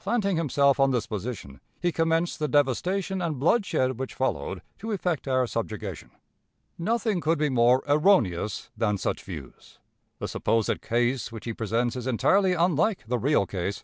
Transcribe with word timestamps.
Planting 0.00 0.36
himself 0.36 0.80
on 0.80 0.90
this 0.90 1.06
position, 1.06 1.60
he 1.80 1.92
commenced 1.92 2.40
the 2.40 2.48
devastation 2.48 3.22
and 3.22 3.38
bloodshed 3.38 3.96
which 3.96 4.12
followed 4.12 4.60
to 4.78 4.90
effect 4.90 5.28
our 5.28 5.46
subjugation. 5.46 6.10
Nothing 6.76 7.20
could 7.20 7.38
be 7.38 7.48
more 7.48 7.84
erroneous 7.86 8.70
than 8.76 8.98
such 8.98 9.22
views. 9.22 9.78
The 10.18 10.26
supposed 10.26 10.82
case 10.82 11.30
which 11.30 11.44
he 11.44 11.52
presents 11.54 11.94
is 11.94 12.08
entirely 12.08 12.54
unlike 12.54 13.04
the 13.06 13.20
real 13.20 13.46
case. 13.46 13.76